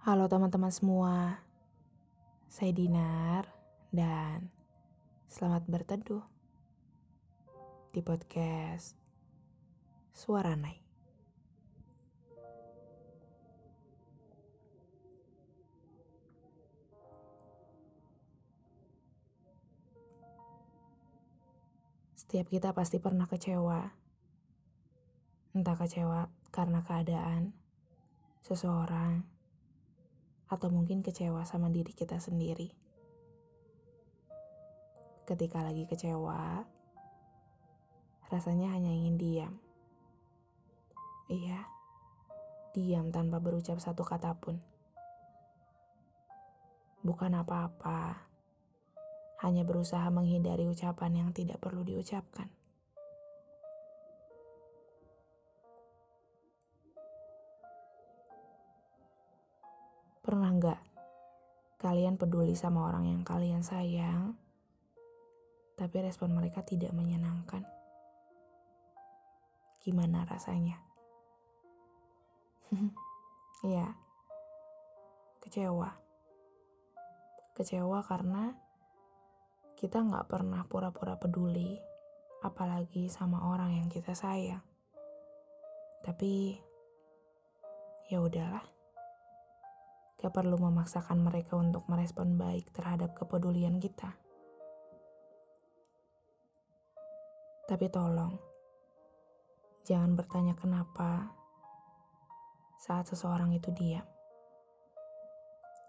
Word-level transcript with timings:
Halo 0.00 0.32
teman-teman 0.32 0.72
semua, 0.72 1.44
saya 2.48 2.72
Dinar 2.72 3.44
dan 3.92 4.48
selamat 5.28 5.68
berteduh 5.68 6.24
di 7.92 8.00
podcast 8.00 8.96
Suara 10.16 10.56
Nai. 10.56 10.80
Setiap 22.16 22.48
kita 22.48 22.72
pasti 22.72 22.96
pernah 23.04 23.28
kecewa, 23.28 23.84
entah 25.52 25.76
kecewa 25.76 26.32
karena 26.48 26.80
keadaan, 26.88 27.52
seseorang, 28.40 29.39
atau 30.50 30.66
mungkin 30.68 30.98
kecewa 31.00 31.46
sama 31.46 31.70
diri 31.70 31.94
kita 31.94 32.18
sendiri. 32.18 32.74
Ketika 35.24 35.62
lagi 35.62 35.86
kecewa, 35.86 36.66
rasanya 38.28 38.74
hanya 38.74 38.90
ingin 38.90 39.14
diam. 39.14 39.54
Iya, 41.30 41.62
diam 42.74 43.14
tanpa 43.14 43.38
berucap 43.38 43.78
satu 43.78 44.02
kata 44.02 44.34
pun. 44.42 44.58
Bukan 47.06 47.32
apa-apa, 47.32 48.26
hanya 49.46 49.62
berusaha 49.62 50.10
menghindari 50.10 50.66
ucapan 50.66 51.24
yang 51.24 51.30
tidak 51.30 51.62
perlu 51.62 51.86
diucapkan. 51.86 52.59
Pernah 60.30 60.46
nggak 60.62 60.80
kalian 61.82 62.14
peduli 62.14 62.54
sama 62.54 62.86
orang 62.86 63.10
yang 63.10 63.26
kalian 63.26 63.66
sayang, 63.66 64.38
tapi 65.74 66.06
respon 66.06 66.30
mereka 66.30 66.62
tidak 66.62 66.94
menyenangkan? 66.94 67.66
Gimana 69.82 70.22
rasanya? 70.22 70.78
Iya, 73.66 73.90
kecewa. 75.42 75.98
Kecewa 77.58 77.98
karena 78.06 78.54
kita 79.74 79.98
nggak 79.98 80.30
pernah 80.30 80.62
pura-pura 80.62 81.18
peduli, 81.18 81.74
apalagi 82.46 83.10
sama 83.10 83.50
orang 83.50 83.82
yang 83.82 83.90
kita 83.90 84.14
sayang. 84.14 84.62
Tapi 86.06 86.54
ya 88.14 88.22
udahlah. 88.22 88.79
Gak 90.20 90.36
perlu 90.36 90.60
memaksakan 90.60 91.24
mereka 91.24 91.56
untuk 91.56 91.88
merespon 91.88 92.36
baik 92.36 92.76
terhadap 92.76 93.16
kepedulian 93.16 93.80
kita. 93.80 94.20
Tapi 97.64 97.86
tolong, 97.88 98.36
jangan 99.88 100.12
bertanya 100.12 100.52
kenapa 100.52 101.32
saat 102.76 103.08
seseorang 103.08 103.56
itu 103.56 103.72
diam. 103.72 104.04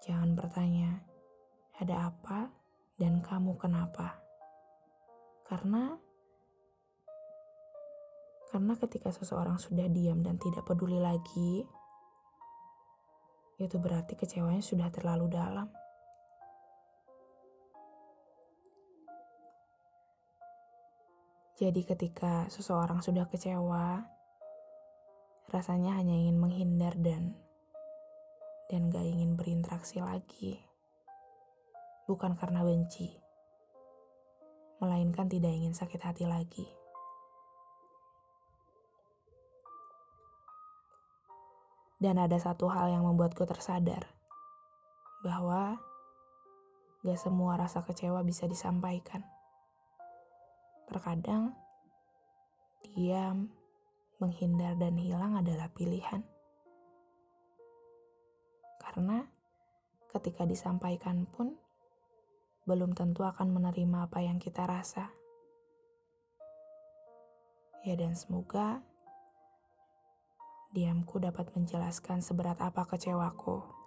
Jangan 0.07 0.31
bertanya, 0.39 1.03
ada 1.81 2.07
apa 2.07 2.55
dan 2.95 3.19
kamu 3.19 3.59
kenapa? 3.59 4.15
Karena 5.49 5.99
karena 8.53 8.73
ketika 8.77 9.09
seseorang 9.09 9.57
sudah 9.57 9.89
diam 9.89 10.21
dan 10.21 10.37
tidak 10.37 10.67
peduli 10.67 11.02
lagi, 11.02 11.65
itu 13.62 13.78
berarti 13.78 14.17
kecewanya 14.17 14.66
sudah 14.66 14.90
terlalu 14.90 15.30
dalam. 15.30 15.70
Jadi 21.61 21.86
ketika 21.86 22.50
seseorang 22.50 23.05
sudah 23.05 23.30
kecewa, 23.30 24.02
rasanya 25.54 25.94
hanya 25.94 26.17
ingin 26.17 26.42
menghindar 26.42 26.98
dan 26.98 27.38
dan 28.66 28.89
gak 28.89 29.05
ingin 29.05 29.38
berinteraksi 29.38 30.02
lagi. 30.02 30.58
Bukan 32.10 32.33
karena 32.33 32.66
benci, 32.66 33.14
melainkan 34.82 35.30
tidak 35.30 35.54
ingin 35.54 35.77
sakit 35.77 36.02
hati 36.02 36.26
lagi. 36.26 36.80
Dan 42.02 42.17
ada 42.17 42.34
satu 42.42 42.66
hal 42.73 42.89
yang 42.89 43.06
membuatku 43.06 43.45
tersadar 43.45 44.10
bahwa 45.22 45.78
gak 47.06 47.20
semua 47.22 47.62
rasa 47.62 47.86
kecewa 47.86 48.26
bisa 48.26 48.50
disampaikan. 48.50 49.22
Terkadang 50.89 51.54
diam, 52.82 53.54
menghindar, 54.17 54.73
dan 54.82 54.98
hilang 54.98 55.38
adalah 55.38 55.70
pilihan. 55.70 56.26
Karena 58.82 59.23
ketika 60.10 60.44
disampaikan 60.50 61.30
pun 61.30 61.56
belum 62.66 62.94
tentu 62.94 63.26
akan 63.26 63.54
menerima 63.54 64.10
apa 64.10 64.20
yang 64.22 64.38
kita 64.38 64.66
rasa. 64.66 65.14
Ya, 67.82 67.98
dan 67.98 68.14
semoga 68.14 68.86
diamku 70.71 71.20
dapat 71.20 71.52
menjelaskan 71.52 72.23
seberat 72.23 72.64
apa 72.64 72.87
kecewaku. 72.87 73.80